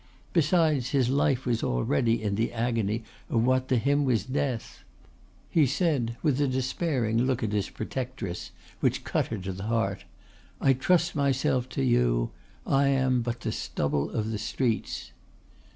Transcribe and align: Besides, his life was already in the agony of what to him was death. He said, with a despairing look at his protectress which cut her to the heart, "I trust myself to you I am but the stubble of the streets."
Besides, 0.33 0.89
his 0.89 1.09
life 1.09 1.45
was 1.45 1.63
already 1.63 2.23
in 2.23 2.33
the 2.33 2.51
agony 2.51 3.03
of 3.29 3.43
what 3.43 3.67
to 3.67 3.77
him 3.77 4.03
was 4.03 4.25
death. 4.25 4.79
He 5.47 5.67
said, 5.67 6.17
with 6.23 6.41
a 6.41 6.47
despairing 6.47 7.21
look 7.25 7.43
at 7.43 7.51
his 7.51 7.69
protectress 7.69 8.49
which 8.79 9.03
cut 9.03 9.27
her 9.27 9.37
to 9.37 9.53
the 9.53 9.65
heart, 9.65 10.05
"I 10.59 10.73
trust 10.73 11.15
myself 11.15 11.69
to 11.77 11.83
you 11.83 12.31
I 12.65 12.87
am 12.87 13.21
but 13.21 13.41
the 13.41 13.51
stubble 13.51 14.09
of 14.09 14.31
the 14.31 14.39
streets." 14.39 15.11